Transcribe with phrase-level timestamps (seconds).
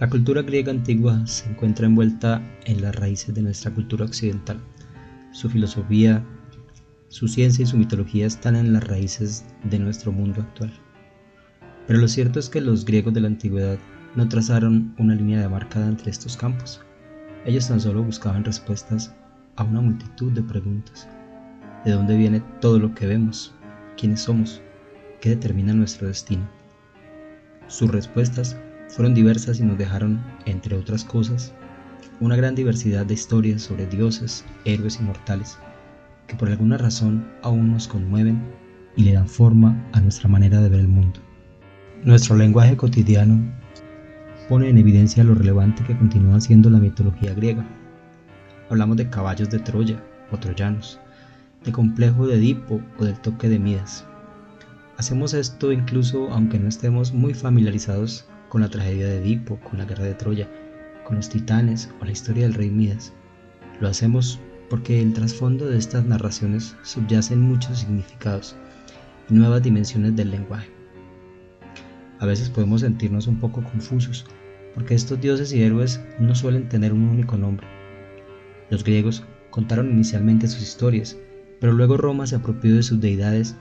[0.00, 4.58] La cultura griega antigua se encuentra envuelta en las raíces de nuestra cultura occidental.
[5.30, 6.24] Su filosofía,
[7.08, 10.72] su ciencia y su mitología están en las raíces de nuestro mundo actual.
[11.86, 13.78] Pero lo cierto es que los griegos de la antigüedad
[14.16, 16.80] no trazaron una línea demarcada entre estos campos.
[17.44, 19.14] Ellos tan solo buscaban respuestas
[19.56, 21.10] a una multitud de preguntas.
[21.84, 23.54] ¿De dónde viene todo lo que vemos?
[23.98, 24.62] ¿Quiénes somos?
[25.20, 26.48] ¿Qué determina nuestro destino?
[27.68, 28.56] Sus respuestas
[28.90, 31.54] fueron diversas y nos dejaron, entre otras cosas,
[32.18, 35.58] una gran diversidad de historias sobre dioses, héroes y mortales,
[36.26, 38.42] que por alguna razón aún nos conmueven
[38.96, 41.20] y le dan forma a nuestra manera de ver el mundo.
[42.02, 43.40] Nuestro lenguaje cotidiano
[44.48, 47.64] pone en evidencia lo relevante que continúa siendo la mitología griega.
[48.68, 50.02] Hablamos de caballos de Troya
[50.32, 50.98] o troyanos,
[51.64, 54.04] de complejo de Edipo o del toque de Midas.
[54.98, 59.86] Hacemos esto incluso aunque no estemos muy familiarizados con la tragedia de Edipo, con la
[59.86, 60.48] guerra de Troya,
[61.04, 63.14] con los titanes o la historia del rey Midas.
[63.80, 68.56] Lo hacemos porque el trasfondo de estas narraciones subyacen muchos significados
[69.30, 70.68] y nuevas dimensiones del lenguaje.
[72.18, 74.26] A veces podemos sentirnos un poco confusos,
[74.74, 77.66] porque estos dioses y héroes no suelen tener un único nombre.
[78.68, 81.16] Los griegos contaron inicialmente sus historias,
[81.60, 83.56] pero luego Roma se apropió de sus deidades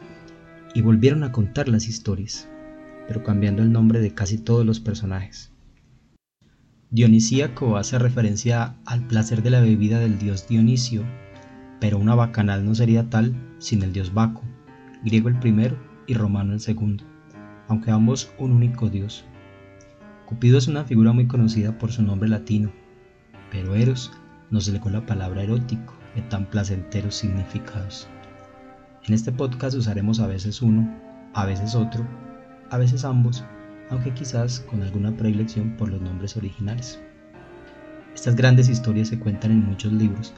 [0.74, 2.50] y volvieron a contar las historias
[3.10, 5.52] pero cambiando el nombre de casi todos los personajes.
[6.92, 11.04] Dionisíaco hace referencia al placer de la bebida del dios Dionisio,
[11.80, 14.44] pero una bacanal no sería tal sin el dios Baco,
[15.04, 17.04] griego el primero y romano el segundo,
[17.68, 19.26] aunque ambos un único dios.
[20.28, 22.72] Cupido es una figura muy conocida por su nombre latino,
[23.52, 24.12] pero Eros
[24.52, 28.08] nos legó la palabra erótico de tan placenteros significados.
[29.08, 30.96] En este podcast usaremos a veces uno,
[31.34, 32.06] a veces otro,
[32.70, 33.44] a veces ambos,
[33.90, 37.00] aunque quizás con alguna predilección por los nombres originales.
[38.14, 40.34] Estas grandes historias se cuentan en muchos libros,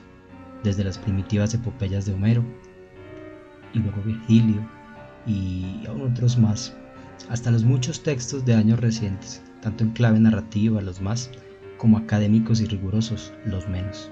[0.64, 2.44] desde las primitivas epopeyas de Homero,
[3.74, 4.62] y luego Virgilio,
[5.26, 6.76] y aún otros más,
[7.30, 11.30] hasta los muchos textos de años recientes, tanto en clave narrativa los más,
[11.78, 14.12] como académicos y rigurosos los menos.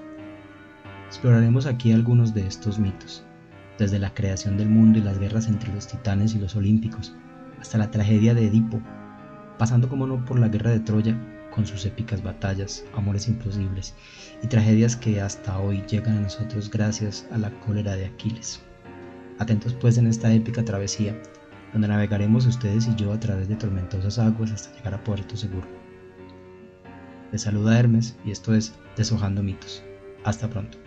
[1.06, 3.24] Exploraremos aquí algunos de estos mitos,
[3.78, 7.14] desde la creación del mundo y las guerras entre los titanes y los olímpicos,
[7.60, 8.80] hasta la tragedia de Edipo,
[9.58, 11.16] pasando como no por la guerra de Troya,
[11.50, 13.94] con sus épicas batallas, amores imposibles
[14.42, 18.60] y tragedias que hasta hoy llegan a nosotros gracias a la cólera de Aquiles.
[19.38, 21.20] Atentos pues en esta épica travesía,
[21.72, 25.66] donde navegaremos ustedes y yo a través de tormentosas aguas hasta llegar a puerto seguro.
[27.32, 29.82] Les saluda Hermes y esto es Deshojando mitos.
[30.24, 30.78] Hasta pronto.